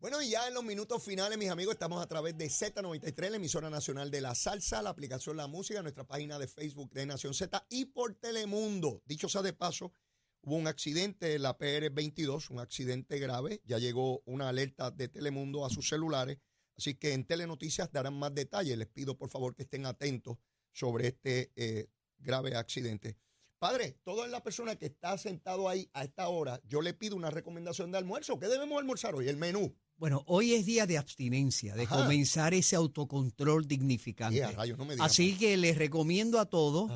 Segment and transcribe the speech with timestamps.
[0.00, 3.36] Bueno, y ya en los minutos finales, mis amigos, estamos a través de Z93, la
[3.36, 7.34] emisora nacional de la salsa, la aplicación La Música, nuestra página de Facebook de Nación
[7.34, 9.02] Z y por Telemundo.
[9.04, 9.92] Dicho sea de paso,
[10.40, 13.60] hubo un accidente en la PR22, un accidente grave.
[13.66, 16.38] Ya llegó una alerta de Telemundo a sus celulares.
[16.78, 18.78] Así que en Telenoticias darán más detalles.
[18.78, 20.38] Les pido por favor que estén atentos
[20.72, 23.18] sobre este eh, grave accidente.
[23.58, 27.28] Padre, toda la persona que está sentado ahí a esta hora, yo le pido una
[27.28, 28.38] recomendación de almuerzo.
[28.38, 29.28] ¿Qué debemos almorzar hoy?
[29.28, 29.76] El menú.
[30.00, 31.96] Bueno, hoy es día de abstinencia, de Ajá.
[32.02, 34.36] comenzar ese autocontrol dignificante.
[34.36, 35.38] Yeah, rayos, no me digas Así más.
[35.38, 36.90] que les recomiendo a todos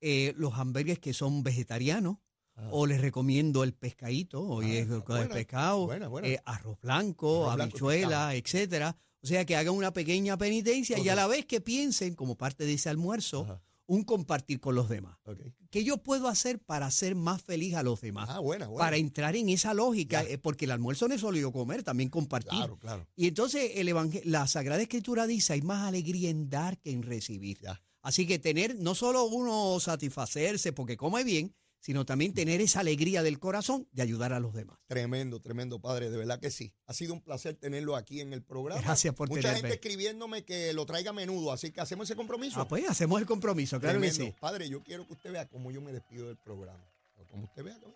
[0.00, 2.16] eh, los hamburgues que son vegetarianos.
[2.56, 2.68] Ajá.
[2.72, 6.26] O les recomiendo el pescadito, hoy Ah, es el buena, pescado, buena, buena.
[6.26, 8.96] eh, arroz blanco, Arroz habichuela, etcétera.
[9.22, 12.64] O sea que hagan una pequeña penitencia y a la vez que piensen, como parte
[12.66, 13.62] de ese almuerzo, Ajá.
[13.88, 15.16] Un compartir con los demás.
[15.70, 18.28] ¿Qué yo puedo hacer para hacer más feliz a los demás?
[18.30, 18.84] Ah, buena, buena.
[18.84, 22.10] Para entrar en esa lógica, eh, porque el almuerzo no es solo yo comer, también
[22.10, 22.50] compartir.
[22.50, 23.06] Claro, claro.
[23.16, 23.88] Y entonces el
[24.24, 27.58] la Sagrada Escritura dice, hay más alegría en dar que en recibir.
[27.62, 27.82] Ya.
[28.02, 33.22] Así que tener, no solo uno satisfacerse porque come bien, sino también tener esa alegría
[33.22, 34.78] del corazón de ayudar a los demás.
[34.86, 36.10] Tremendo, tremendo, padre.
[36.10, 36.72] De verdad que sí.
[36.86, 38.80] Ha sido un placer tenerlo aquí en el programa.
[38.82, 39.68] Gracias por Mucha tenerme.
[39.70, 42.60] gente escribiéndome que lo traiga a menudo, así que hacemos ese compromiso.
[42.60, 44.34] Ah, pues hacemos el compromiso, claro que sí.
[44.40, 46.84] Padre, yo quiero que usted vea cómo yo me despido del programa.
[47.30, 47.94] Como usted vea, ¿no?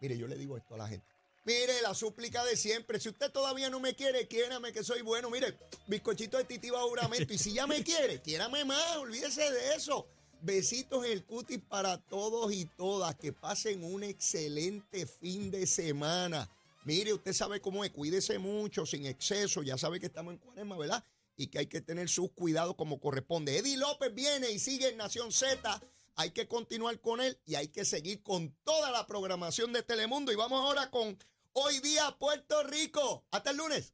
[0.00, 1.06] Mire, yo le digo esto a la gente.
[1.44, 3.00] Mire, la súplica de siempre.
[3.00, 5.30] Si usted todavía no me quiere, quiérame que soy bueno.
[5.30, 7.32] Mire, bizcochito de titiba juramento.
[7.32, 8.96] Y si ya me quiere, quiérame más.
[8.96, 10.06] Olvídese de eso.
[10.42, 13.14] Besitos el cutis para todos y todas.
[13.16, 16.48] Que pasen un excelente fin de semana.
[16.84, 17.90] Mire, usted sabe cómo es.
[17.90, 19.62] Cuídese mucho, sin exceso.
[19.62, 21.04] Ya sabe que estamos en cuaresma, ¿verdad?
[21.36, 23.58] Y que hay que tener sus cuidados como corresponde.
[23.58, 25.80] Eddie López viene y sigue en Nación Z.
[26.16, 30.32] Hay que continuar con él y hay que seguir con toda la programación de Telemundo.
[30.32, 31.18] Y vamos ahora con
[31.52, 33.24] Hoy Día Puerto Rico.
[33.30, 33.92] Hasta el lunes.